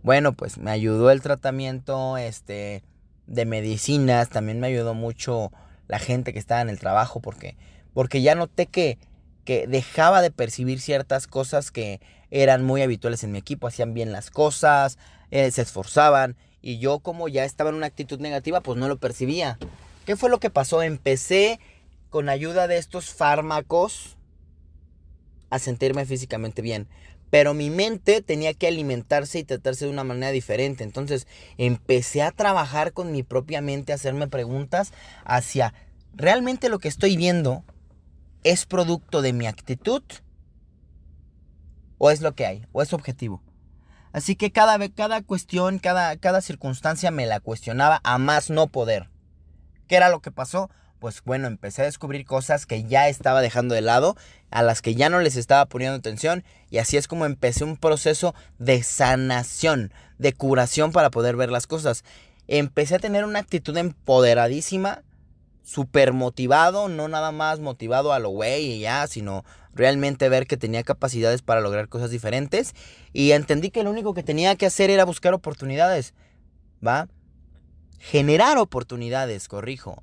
Bueno, 0.02 0.32
pues 0.32 0.56
me 0.56 0.70
ayudó 0.70 1.10
el 1.10 1.20
tratamiento 1.20 2.16
este 2.16 2.82
de 3.26 3.44
medicinas, 3.44 4.30
también 4.30 4.60
me 4.60 4.68
ayudó 4.68 4.94
mucho 4.94 5.52
la 5.88 5.98
gente 5.98 6.32
que 6.32 6.38
estaba 6.38 6.62
en 6.62 6.70
el 6.70 6.78
trabajo 6.78 7.20
porque 7.20 7.56
porque 7.92 8.22
ya 8.22 8.34
noté 8.34 8.66
que 8.66 8.98
que 9.44 9.66
dejaba 9.66 10.22
de 10.22 10.30
percibir 10.30 10.80
ciertas 10.80 11.26
cosas 11.26 11.70
que 11.70 12.00
eran 12.30 12.64
muy 12.64 12.82
habituales 12.82 13.24
en 13.24 13.32
mi 13.32 13.38
equipo, 13.38 13.66
hacían 13.66 13.94
bien 13.94 14.12
las 14.12 14.30
cosas, 14.30 14.98
eh, 15.30 15.50
se 15.50 15.62
esforzaban 15.62 16.36
y 16.62 16.78
yo 16.78 17.00
como 17.00 17.28
ya 17.28 17.44
estaba 17.44 17.70
en 17.70 17.76
una 17.76 17.86
actitud 17.86 18.20
negativa, 18.20 18.60
pues 18.60 18.78
no 18.78 18.88
lo 18.88 18.98
percibía. 18.98 19.58
¿Qué 20.04 20.16
fue 20.16 20.30
lo 20.30 20.38
que 20.38 20.50
pasó? 20.50 20.82
Empecé 20.82 21.60
con 22.10 22.28
ayuda 22.28 22.66
de 22.68 22.78
estos 22.78 23.12
fármacos 23.12 24.16
a 25.50 25.58
sentirme 25.58 26.06
físicamente 26.06 26.62
bien. 26.62 26.88
Pero 27.30 27.52
mi 27.52 27.68
mente 27.68 28.22
tenía 28.22 28.54
que 28.54 28.68
alimentarse 28.68 29.38
y 29.38 29.44
tratarse 29.44 29.84
de 29.84 29.90
una 29.90 30.04
manera 30.04 30.32
diferente. 30.32 30.84
Entonces 30.84 31.26
empecé 31.58 32.22
a 32.22 32.32
trabajar 32.32 32.92
con 32.92 33.12
mi 33.12 33.22
propia 33.22 33.60
mente, 33.60 33.92
a 33.92 33.96
hacerme 33.96 34.28
preguntas 34.28 34.92
hacia, 35.24 35.74
¿realmente 36.14 36.68
lo 36.68 36.78
que 36.78 36.88
estoy 36.88 37.16
viendo 37.16 37.64
es 38.44 38.64
producto 38.64 39.20
de 39.20 39.32
mi 39.32 39.46
actitud? 39.46 40.02
¿O 41.98 42.10
es 42.10 42.20
lo 42.20 42.34
que 42.34 42.46
hay? 42.46 42.66
¿O 42.72 42.80
es 42.80 42.92
objetivo? 42.92 43.42
Así 44.12 44.36
que 44.36 44.50
cada, 44.50 44.78
cada 44.88 45.22
cuestión, 45.22 45.78
cada, 45.78 46.16
cada 46.16 46.40
circunstancia 46.40 47.10
me 47.10 47.26
la 47.26 47.40
cuestionaba 47.40 48.00
a 48.04 48.16
más 48.18 48.48
no 48.48 48.68
poder. 48.68 49.10
¿Qué 49.86 49.96
era 49.96 50.08
lo 50.08 50.20
que 50.20 50.30
pasó? 50.30 50.70
Pues 50.98 51.22
bueno, 51.24 51.46
empecé 51.46 51.82
a 51.82 51.86
descubrir 51.86 52.26
cosas 52.26 52.66
que 52.66 52.84
ya 52.84 53.08
estaba 53.08 53.40
dejando 53.40 53.74
de 53.74 53.80
lado, 53.80 54.16
a 54.50 54.62
las 54.62 54.82
que 54.82 54.94
ya 54.94 55.08
no 55.08 55.20
les 55.20 55.36
estaba 55.36 55.66
poniendo 55.66 55.96
atención, 55.96 56.44
y 56.70 56.78
así 56.78 56.96
es 56.96 57.08
como 57.08 57.26
empecé 57.26 57.64
un 57.64 57.76
proceso 57.76 58.34
de 58.58 58.82
sanación, 58.82 59.92
de 60.18 60.32
curación 60.32 60.92
para 60.92 61.10
poder 61.10 61.36
ver 61.36 61.50
las 61.50 61.66
cosas. 61.66 62.04
Empecé 62.46 62.96
a 62.96 62.98
tener 62.98 63.24
una 63.24 63.40
actitud 63.40 63.76
empoderadísima, 63.76 65.02
súper 65.62 66.14
motivado, 66.14 66.88
no 66.88 67.08
nada 67.08 67.30
más 67.30 67.60
motivado 67.60 68.14
a 68.14 68.18
lo 68.18 68.30
güey 68.30 68.72
y 68.72 68.80
ya, 68.80 69.06
sino 69.06 69.44
realmente 69.74 70.30
ver 70.30 70.46
que 70.46 70.56
tenía 70.56 70.82
capacidades 70.82 71.42
para 71.42 71.60
lograr 71.60 71.88
cosas 71.88 72.10
diferentes. 72.10 72.74
Y 73.12 73.32
entendí 73.32 73.70
que 73.70 73.82
lo 73.82 73.90
único 73.90 74.14
que 74.14 74.22
tenía 74.22 74.56
que 74.56 74.64
hacer 74.64 74.88
era 74.88 75.04
buscar 75.04 75.34
oportunidades, 75.34 76.14
¿va? 76.84 77.08
Generar 77.98 78.56
oportunidades, 78.56 79.46
corrijo. 79.46 80.02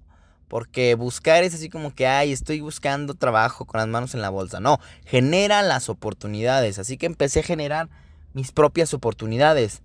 Porque 0.55 0.95
buscar 0.95 1.43
es 1.43 1.53
así 1.53 1.67
como 1.67 1.93
que, 1.93 2.07
ay, 2.07 2.31
estoy 2.31 2.61
buscando 2.61 3.13
trabajo 3.13 3.65
con 3.65 3.77
las 3.77 3.89
manos 3.89 4.13
en 4.13 4.21
la 4.21 4.29
bolsa. 4.29 4.61
No, 4.61 4.79
genera 5.03 5.61
las 5.61 5.89
oportunidades. 5.89 6.79
Así 6.79 6.95
que 6.95 7.07
empecé 7.07 7.41
a 7.41 7.43
generar 7.43 7.89
mis 8.33 8.53
propias 8.53 8.93
oportunidades. 8.93 9.81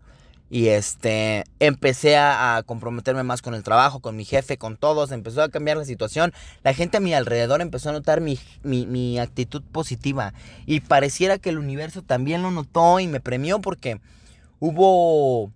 Y 0.48 0.68
este, 0.68 1.42
empecé 1.58 2.16
a, 2.16 2.62
comprometerme 2.66 3.24
más 3.24 3.42
con 3.42 3.56
el 3.56 3.64
trabajo, 3.64 3.98
con 3.98 4.14
mi 4.14 4.24
jefe, 4.24 4.58
con 4.58 4.76
todos. 4.76 5.10
Empezó 5.10 5.42
a 5.42 5.48
cambiar 5.48 5.76
la 5.76 5.84
situación. 5.84 6.32
La 6.62 6.72
gente 6.72 6.98
a 6.98 7.00
mi 7.00 7.14
alrededor 7.14 7.62
empezó 7.62 7.88
a 7.88 7.94
notar 7.94 8.20
mi, 8.20 8.38
mi 8.62 9.18
actitud 9.18 9.64
positiva. 9.72 10.34
Y 10.66 10.82
pareciera 10.82 11.38
que 11.38 11.50
el 11.50 11.58
universo 11.58 12.02
también 12.02 12.42
lo 12.42 12.52
notó 12.52 13.00
y 13.00 13.08
me 13.08 13.18
premió 13.18 13.60
porque 13.60 14.00
hubo 14.60 15.50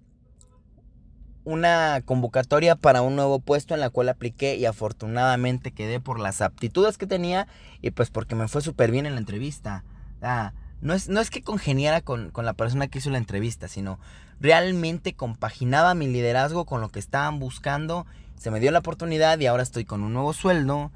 una 1.45 2.01
convocatoria 2.05 2.75
para 2.75 3.03
un 3.03 3.17
nuevo 3.17 3.39
puesto 3.39 3.75
en 3.75 3.81
la 3.81 3.91
cual 3.91 4.09
apliqué 4.09 4.57
y 4.57 4.67
afortunadamente 4.67 5.73
quedé 5.73 6.01
por 6.01 6.19
las 6.19 6.41
aptitudes 6.41 6.99
que 6.99 7.07
tenía 7.07 7.47
y 7.83 7.91
pues 7.91 8.11
porque 8.11 8.35
me 8.35 8.49
fue 8.49 8.63
súper 8.63 8.91
bien 8.91 9.07
en 9.07 9.15
la 9.15 9.21
entrevista. 9.21 9.85
no, 10.81 10.95
es, 10.95 11.09
no 11.09 11.21
es 11.21 11.31
que 11.31 11.43
congeniara 11.43 12.01
con, 12.01 12.31
con, 12.31 12.47
la 12.47 12.55
persona 12.55 12.89
que 12.89 12.99
hizo 12.99 13.11
la 13.11 13.19
entrevista, 13.19 13.69
sino 13.69 13.99
realmente 14.41 15.13
compaginaba 15.15 15.95
mi 15.95 16.07
liderazgo 16.07 16.65
con 16.65 16.81
lo 16.81 16.89
que 16.89 16.99
estaban 16.99 17.39
buscando. 17.39 18.07
Se 18.37 18.51
me 18.51 18.61
dio 18.61 18.71
la 18.71 18.81
oportunidad 18.81 19.39
y 19.39 19.47
ahora 19.47 19.63
estoy 19.63 19.85
con 19.85 20.03
un 20.03 20.13
nuevo 20.15 20.33
sueldo, 20.33 20.91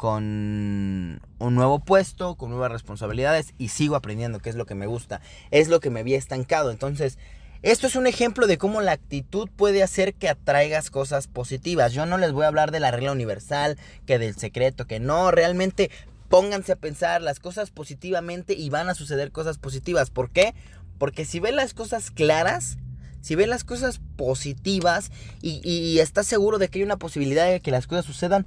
con 0.00 1.20
un 1.38 1.54
nuevo 1.54 1.78
puesto, 1.78 2.36
con 2.36 2.48
nuevas 2.48 2.72
responsabilidades 2.72 3.52
y 3.58 3.68
sigo 3.68 3.96
aprendiendo, 3.96 4.38
que 4.38 4.48
es 4.48 4.56
lo 4.56 4.64
que 4.64 4.74
me 4.74 4.86
gusta, 4.86 5.20
es 5.50 5.68
lo 5.68 5.78
que 5.80 5.90
me 5.90 6.00
había 6.00 6.16
estancado. 6.16 6.70
Entonces, 6.70 7.18
esto 7.62 7.86
es 7.86 7.94
un 7.94 8.06
ejemplo 8.06 8.46
de 8.46 8.56
cómo 8.56 8.80
la 8.80 8.92
actitud 8.92 9.48
puede 9.54 9.82
hacer 9.82 10.14
que 10.14 10.30
atraigas 10.30 10.90
cosas 10.90 11.26
positivas. 11.26 11.92
Yo 11.92 12.06
no 12.06 12.16
les 12.16 12.32
voy 12.32 12.44
a 12.44 12.48
hablar 12.48 12.70
de 12.70 12.80
la 12.80 12.90
regla 12.90 13.12
universal, 13.12 13.76
que 14.06 14.18
del 14.18 14.34
secreto, 14.34 14.86
que 14.86 14.98
no, 14.98 15.30
realmente 15.30 15.90
pónganse 16.30 16.72
a 16.72 16.76
pensar 16.76 17.20
las 17.20 17.38
cosas 17.38 17.70
positivamente 17.70 18.54
y 18.54 18.70
van 18.70 18.88
a 18.88 18.94
suceder 18.94 19.30
cosas 19.30 19.58
positivas. 19.58 20.10
¿Por 20.10 20.30
qué? 20.30 20.54
Porque 20.96 21.26
si 21.26 21.38
ven 21.38 21.56
las 21.56 21.74
cosas 21.74 22.10
claras, 22.10 22.78
si 23.20 23.34
ven 23.34 23.50
las 23.50 23.64
cosas 23.64 24.00
positivas 24.16 25.10
y, 25.42 25.60
y, 25.62 25.98
estás 25.98 26.26
seguro 26.26 26.56
de 26.56 26.68
que 26.68 26.78
hay 26.78 26.84
una 26.84 26.96
posibilidad 26.96 27.46
de 27.46 27.60
que 27.60 27.70
las 27.70 27.86
cosas 27.86 28.06
sucedan, 28.06 28.46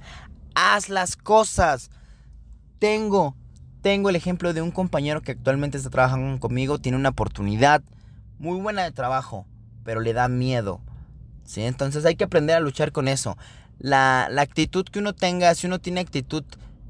haz 0.56 0.88
las 0.88 1.14
cosas. 1.14 1.90
Tengo, 2.80 3.36
tengo 3.80 4.08
el 4.08 4.16
ejemplo 4.16 4.52
de 4.52 4.62
un 4.62 4.72
compañero 4.72 5.20
que 5.20 5.32
actualmente 5.32 5.76
está 5.78 5.90
trabajando 5.90 6.40
conmigo, 6.40 6.80
tiene 6.80 6.98
una 6.98 7.10
oportunidad 7.10 7.84
muy 8.44 8.60
buena 8.60 8.82
de 8.82 8.92
trabajo, 8.92 9.46
pero 9.84 10.00
le 10.00 10.12
da 10.12 10.28
miedo. 10.28 10.82
¿sí? 11.44 11.62
Entonces 11.62 12.04
hay 12.04 12.14
que 12.14 12.24
aprender 12.24 12.56
a 12.56 12.60
luchar 12.60 12.92
con 12.92 13.08
eso. 13.08 13.38
La, 13.78 14.28
la 14.30 14.42
actitud 14.42 14.84
que 14.84 14.98
uno 14.98 15.14
tenga, 15.14 15.54
si 15.54 15.66
uno 15.66 15.80
tiene 15.80 16.00
actitud 16.00 16.44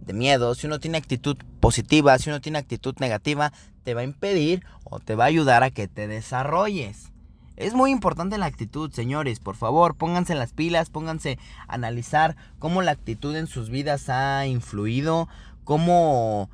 de 0.05 0.13
miedo, 0.13 0.57
si 0.57 0.67
uno 0.67 0.81
tiene 0.81 0.99
actitud 0.99 1.37
positiva, 1.61 2.19
si 2.19 2.29
uno 2.29 2.41
tiene 2.41 2.59
actitud 2.59 2.97
negativa, 2.99 3.53
te 3.85 3.95
va 3.95 4.01
a 4.01 4.05
impedir 4.05 4.65
o 4.83 4.99
te 4.99 5.15
va 5.15 5.25
a 5.25 5.29
ayudar 5.29 5.63
a 5.63 5.71
que 5.71 5.87
te 5.87 6.09
desarrolles. 6.09 7.13
Es 7.57 7.73
muy 7.73 7.93
importante 7.93 8.37
la 8.37 8.47
actitud, 8.47 8.91
señores. 8.91 9.39
Por 9.39 9.55
favor, 9.55 9.95
pónganse 9.95 10.35
las 10.35 10.53
pilas, 10.53 10.91
pónganse 10.91 11.39
a 11.69 11.75
analizar 11.75 12.35
cómo 12.59 12.83
la 12.83 12.91
actitud 12.91 13.37
en 13.37 13.47
sus 13.47 13.71
vidas 13.71 14.09
ha 14.09 14.45
influido, 14.47 15.29
cómo 15.63 16.51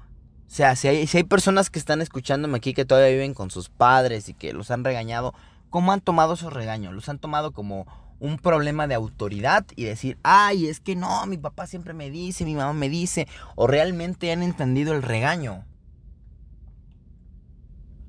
o 0.50 0.52
sea, 0.52 0.74
si 0.74 0.88
hay, 0.88 1.06
si 1.06 1.16
hay 1.16 1.22
personas 1.22 1.70
que 1.70 1.78
están 1.78 2.02
escuchándome 2.02 2.56
aquí 2.56 2.74
que 2.74 2.84
todavía 2.84 3.12
viven 3.12 3.34
con 3.34 3.52
sus 3.52 3.68
padres 3.68 4.28
y 4.28 4.34
que 4.34 4.52
los 4.52 4.72
han 4.72 4.82
regañado, 4.82 5.32
¿cómo 5.70 5.92
han 5.92 6.00
tomado 6.00 6.34
esos 6.34 6.52
regaños? 6.52 6.92
¿Los 6.92 7.08
han 7.08 7.20
tomado 7.20 7.52
como 7.52 7.86
un 8.18 8.36
problema 8.36 8.88
de 8.88 8.96
autoridad 8.96 9.64
y 9.76 9.84
decir, 9.84 10.18
ay, 10.24 10.66
es 10.66 10.80
que 10.80 10.96
no, 10.96 11.24
mi 11.26 11.38
papá 11.38 11.68
siempre 11.68 11.94
me 11.94 12.10
dice, 12.10 12.44
mi 12.44 12.56
mamá 12.56 12.72
me 12.72 12.88
dice, 12.88 13.28
o 13.54 13.68
realmente 13.68 14.32
han 14.32 14.42
entendido 14.42 14.92
el 14.92 15.04
regaño? 15.04 15.64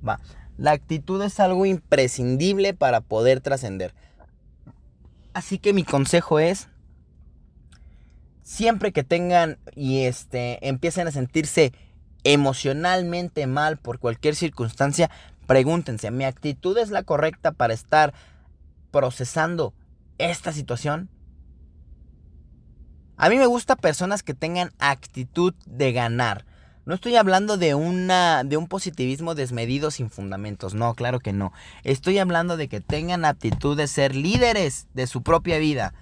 Va, 0.05 0.19
la 0.57 0.71
actitud 0.71 1.21
es 1.21 1.39
algo 1.39 1.67
imprescindible 1.67 2.73
para 2.73 3.01
poder 3.01 3.41
trascender. 3.41 3.93
Así 5.33 5.59
que 5.59 5.73
mi 5.73 5.83
consejo 5.83 6.39
es, 6.39 6.69
siempre 8.41 8.91
que 8.91 9.03
tengan 9.03 9.59
y 9.75 10.05
este, 10.05 10.67
empiecen 10.67 11.07
a 11.07 11.11
sentirse 11.11 11.71
emocionalmente 12.23 13.47
mal 13.47 13.77
por 13.77 13.99
cualquier 13.99 14.35
circunstancia, 14.35 15.09
pregúntense, 15.47 16.11
¿mi 16.11 16.25
actitud 16.25 16.77
es 16.77 16.89
la 16.89 17.03
correcta 17.03 17.51
para 17.51 17.73
estar 17.73 18.13
procesando 18.91 19.73
esta 20.17 20.51
situación? 20.51 21.09
A 23.17 23.29
mí 23.29 23.37
me 23.37 23.45
gusta 23.45 23.75
personas 23.75 24.23
que 24.23 24.33
tengan 24.33 24.71
actitud 24.79 25.53
de 25.65 25.91
ganar. 25.91 26.45
No 26.85 26.95
estoy 26.95 27.15
hablando 27.15 27.57
de 27.57 27.75
una 27.75 28.43
de 28.43 28.57
un 28.57 28.67
positivismo 28.67 29.35
desmedido 29.35 29.91
sin 29.91 30.09
fundamentos, 30.09 30.73
no, 30.73 30.95
claro 30.95 31.19
que 31.19 31.31
no. 31.31 31.53
Estoy 31.83 32.17
hablando 32.17 32.57
de 32.57 32.67
que 32.67 32.81
tengan 32.81 33.23
actitud 33.23 33.77
de 33.77 33.87
ser 33.87 34.15
líderes 34.15 34.87
de 34.95 35.05
su 35.05 35.21
propia 35.21 35.59
vida. 35.59 35.93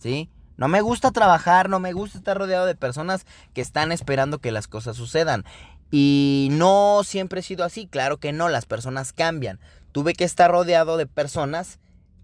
¿Sí? 0.00 0.28
No 0.56 0.68
me 0.68 0.80
gusta 0.80 1.10
trabajar, 1.10 1.68
no 1.68 1.80
me 1.80 1.92
gusta 1.92 2.18
estar 2.18 2.38
rodeado 2.38 2.66
de 2.66 2.74
personas 2.74 3.26
que 3.52 3.60
están 3.60 3.92
esperando 3.92 4.38
que 4.38 4.52
las 4.52 4.68
cosas 4.68 4.96
sucedan. 4.96 5.44
Y 5.90 6.48
no 6.52 7.02
siempre 7.04 7.40
he 7.40 7.42
sido 7.42 7.64
así, 7.64 7.86
claro 7.86 8.18
que 8.18 8.32
no, 8.32 8.48
las 8.48 8.66
personas 8.66 9.12
cambian. 9.12 9.60
Tuve 9.92 10.14
que 10.14 10.24
estar 10.24 10.50
rodeado 10.50 10.96
de 10.96 11.06
personas 11.06 11.78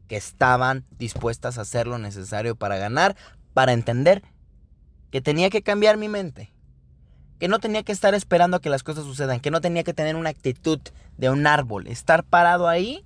que 0.09 0.17
estaban 0.17 0.85
dispuestas 0.99 1.59
a 1.59 1.63
hacer 1.63 1.87
lo 1.87 1.99
necesario 1.99 2.57
para 2.57 2.77
ganar, 2.77 3.17
para 3.55 3.73
entender 3.73 4.23
que 5.11 5.21
tenía 5.21 5.51
que 5.51 5.63
cambiar 5.63 5.97
mi 5.97 6.09
mente. 6.09 6.53
Que 7.39 7.49
no 7.49 7.61
tenía 7.61 7.83
que 7.83 7.93
estar 7.93 8.15
esperando 8.15 8.57
a 8.57 8.61
que 8.61 8.71
las 8.71 8.83
cosas 8.83 9.05
sucedan, 9.05 9.41
que 9.41 9.51
no 9.51 9.61
tenía 9.61 9.85
que 9.85 9.95
tener 9.95 10.17
una 10.17 10.31
actitud 10.31 10.81
de 11.17 11.31
un 11.31 11.47
árbol, 11.47 11.87
estar 11.87 12.25
parado 12.25 12.69
ahí 12.69 13.05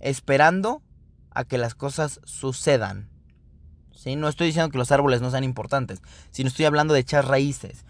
esperando 0.00 0.82
a 1.30 1.44
que 1.44 1.58
las 1.58 1.74
cosas 1.74 2.20
sucedan. 2.24 3.08
No 4.06 4.28
estoy 4.28 4.46
diciendo 4.46 4.70
que 4.70 4.78
los 4.78 4.92
árboles 4.92 5.20
no 5.20 5.30
sean 5.30 5.44
importantes, 5.44 6.00
sino 6.30 6.48
estoy 6.48 6.64
hablando 6.64 6.94
de 6.94 7.00
echar 7.00 7.26
raíces. 7.26 7.84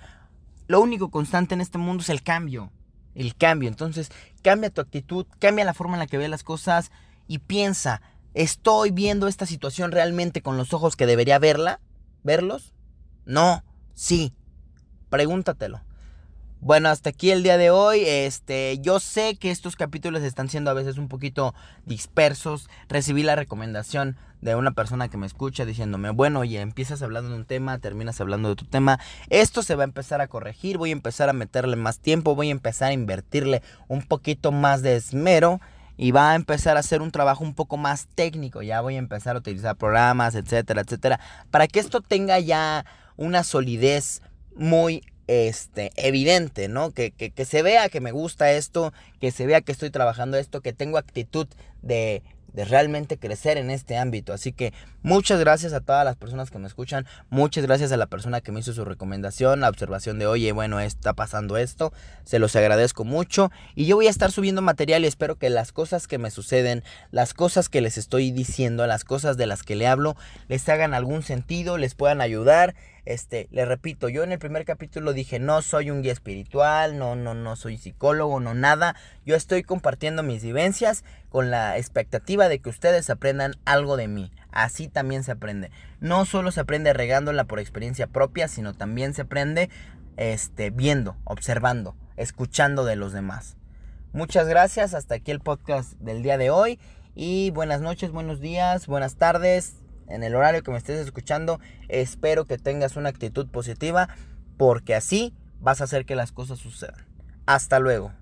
Lo 0.66 0.80
único 0.80 1.10
constante 1.10 1.54
en 1.54 1.60
este 1.60 1.78
mundo 1.78 2.02
es 2.02 2.08
el 2.08 2.22
cambio. 2.22 2.70
El 3.14 3.34
cambio. 3.36 3.68
Entonces, 3.68 4.10
cambia 4.42 4.70
tu 4.70 4.80
actitud, 4.80 5.26
cambia 5.38 5.64
la 5.64 5.74
forma 5.74 5.94
en 5.94 6.00
la 6.00 6.06
que 6.06 6.18
ves 6.18 6.30
las 6.30 6.44
cosas 6.44 6.90
y 7.26 7.38
piensa, 7.38 8.00
¿estoy 8.34 8.90
viendo 8.90 9.28
esta 9.28 9.46
situación 9.46 9.92
realmente 9.92 10.42
con 10.42 10.56
los 10.56 10.72
ojos 10.72 10.96
que 10.96 11.06
debería 11.06 11.38
verla? 11.38 11.80
¿Verlos? 12.22 12.74
No, 13.24 13.62
sí. 13.94 14.32
Pregúntatelo. 15.10 15.80
Bueno, 16.60 16.88
hasta 16.88 17.10
aquí 17.10 17.30
el 17.30 17.44
día 17.44 17.56
de 17.56 17.70
hoy. 17.70 18.02
Este, 18.04 18.78
yo 18.80 18.98
sé 18.98 19.36
que 19.36 19.52
estos 19.52 19.76
capítulos 19.76 20.22
están 20.22 20.48
siendo 20.48 20.72
a 20.72 20.74
veces 20.74 20.98
un 20.98 21.06
poquito 21.06 21.54
dispersos. 21.86 22.68
Recibí 22.88 23.22
la 23.22 23.36
recomendación 23.36 24.16
de 24.40 24.56
una 24.56 24.72
persona 24.72 25.08
que 25.08 25.16
me 25.16 25.26
escucha 25.26 25.64
diciéndome, 25.64 26.10
bueno, 26.10 26.40
oye, 26.40 26.60
empiezas 26.60 27.00
hablando 27.02 27.30
de 27.30 27.36
un 27.36 27.44
tema, 27.44 27.78
terminas 27.78 28.20
hablando 28.20 28.48
de 28.48 28.56
tu 28.56 28.64
tema. 28.64 28.98
Esto 29.30 29.62
se 29.62 29.76
va 29.76 29.84
a 29.84 29.84
empezar 29.84 30.20
a 30.20 30.26
corregir, 30.26 30.78
voy 30.78 30.90
a 30.90 30.92
empezar 30.92 31.28
a 31.28 31.32
meterle 31.32 31.76
más 31.76 32.00
tiempo, 32.00 32.34
voy 32.34 32.48
a 32.48 32.52
empezar 32.52 32.90
a 32.90 32.94
invertirle 32.94 33.62
un 33.86 34.02
poquito 34.02 34.50
más 34.50 34.82
de 34.82 34.96
esmero 34.96 35.60
y 35.96 36.10
va 36.10 36.32
a 36.32 36.34
empezar 36.34 36.76
a 36.76 36.80
hacer 36.80 37.02
un 37.02 37.12
trabajo 37.12 37.44
un 37.44 37.54
poco 37.54 37.76
más 37.76 38.08
técnico. 38.16 38.62
Ya 38.62 38.80
voy 38.80 38.96
a 38.96 38.98
empezar 38.98 39.36
a 39.36 39.38
utilizar 39.38 39.76
programas, 39.76 40.34
etcétera, 40.34 40.80
etcétera, 40.80 41.20
para 41.52 41.68
que 41.68 41.78
esto 41.78 42.00
tenga 42.00 42.40
ya 42.40 42.84
una 43.16 43.44
solidez 43.44 44.22
muy 44.56 45.04
este, 45.28 45.92
evidente, 45.96 46.68
¿no? 46.68 46.90
Que, 46.90 47.12
que, 47.12 47.44
se 47.44 47.62
vea 47.62 47.88
que 47.88 48.00
me 48.00 48.10
gusta 48.10 48.50
esto, 48.50 48.92
que 49.20 49.30
se 49.30 49.46
vea 49.46 49.60
que 49.60 49.72
estoy 49.72 49.90
trabajando 49.90 50.36
esto, 50.36 50.60
que 50.60 50.72
tengo 50.72 50.98
actitud 50.98 51.46
de 51.82 52.22
de 52.52 52.64
realmente 52.64 53.18
crecer 53.18 53.56
en 53.56 53.70
este 53.70 53.96
ámbito. 53.96 54.32
Así 54.32 54.52
que 54.52 54.72
muchas 55.02 55.38
gracias 55.40 55.72
a 55.72 55.80
todas 55.80 56.04
las 56.04 56.16
personas 56.16 56.50
que 56.50 56.58
me 56.58 56.66
escuchan, 56.66 57.06
muchas 57.30 57.64
gracias 57.64 57.92
a 57.92 57.96
la 57.96 58.06
persona 58.06 58.40
que 58.40 58.52
me 58.52 58.60
hizo 58.60 58.72
su 58.72 58.84
recomendación, 58.84 59.60
la 59.60 59.68
observación 59.68 60.18
de, 60.18 60.26
oye, 60.26 60.50
bueno, 60.52 60.80
está 60.80 61.12
pasando 61.12 61.56
esto, 61.56 61.92
se 62.24 62.38
los 62.38 62.56
agradezco 62.56 63.04
mucho 63.04 63.50
y 63.74 63.86
yo 63.86 63.96
voy 63.96 64.06
a 64.06 64.10
estar 64.10 64.32
subiendo 64.32 64.62
material 64.62 65.04
y 65.04 65.06
espero 65.06 65.36
que 65.36 65.50
las 65.50 65.72
cosas 65.72 66.08
que 66.08 66.18
me 66.18 66.30
suceden, 66.30 66.82
las 67.10 67.34
cosas 67.34 67.68
que 67.68 67.80
les 67.80 67.98
estoy 67.98 68.30
diciendo, 68.32 68.86
las 68.86 69.04
cosas 69.04 69.36
de 69.36 69.46
las 69.46 69.62
que 69.62 69.76
le 69.76 69.86
hablo, 69.86 70.16
les 70.48 70.68
hagan 70.68 70.94
algún 70.94 71.22
sentido, 71.22 71.78
les 71.78 71.94
puedan 71.94 72.20
ayudar. 72.20 72.74
Este, 73.04 73.48
le 73.50 73.64
repito, 73.64 74.08
yo 74.08 74.22
en 74.22 74.32
el 74.32 74.38
primer 74.38 74.64
capítulo 74.64 75.12
dije, 75.12 75.38
no 75.38 75.62
soy 75.62 75.90
un 75.90 76.02
guía 76.02 76.12
espiritual, 76.12 76.98
no, 76.98 77.16
no, 77.16 77.34
no 77.34 77.56
soy 77.56 77.76
psicólogo, 77.76 78.40
no 78.40 78.54
nada. 78.54 78.94
Yo 79.24 79.34
estoy 79.36 79.62
compartiendo 79.62 80.22
mis 80.22 80.42
vivencias 80.42 81.04
con 81.28 81.50
la 81.50 81.76
expectativa 81.78 82.48
de 82.48 82.58
que 82.58 82.68
ustedes 82.68 83.10
aprendan 83.10 83.54
algo 83.64 83.96
de 83.96 84.08
mí. 84.08 84.30
Así 84.50 84.88
también 84.88 85.24
se 85.24 85.32
aprende. 85.32 85.70
No 86.00 86.24
solo 86.24 86.50
se 86.50 86.60
aprende 86.60 86.92
regándola 86.92 87.44
por 87.44 87.60
experiencia 87.60 88.06
propia, 88.06 88.48
sino 88.48 88.74
también 88.74 89.14
se 89.14 89.22
aprende 89.22 89.70
este, 90.16 90.70
viendo, 90.70 91.16
observando, 91.24 91.96
escuchando 92.16 92.84
de 92.84 92.96
los 92.96 93.12
demás. 93.12 93.56
Muchas 94.12 94.48
gracias, 94.48 94.94
hasta 94.94 95.16
aquí 95.16 95.30
el 95.30 95.40
podcast 95.40 95.92
del 96.00 96.22
día 96.22 96.38
de 96.38 96.50
hoy 96.50 96.78
y 97.14 97.50
buenas 97.50 97.80
noches, 97.80 98.10
buenos 98.10 98.40
días, 98.40 98.86
buenas 98.86 99.16
tardes, 99.16 99.74
en 100.08 100.22
el 100.22 100.34
horario 100.34 100.62
que 100.62 100.70
me 100.70 100.78
estés 100.78 100.98
escuchando. 100.98 101.60
Espero 101.88 102.44
que 102.44 102.58
tengas 102.58 102.96
una 102.96 103.08
actitud 103.08 103.48
positiva 103.48 104.08
porque 104.56 104.94
así 104.94 105.34
vas 105.60 105.80
a 105.80 105.84
hacer 105.84 106.04
que 106.04 106.16
las 106.16 106.32
cosas 106.32 106.58
sucedan. 106.58 107.06
Hasta 107.46 107.78
luego. 107.78 108.12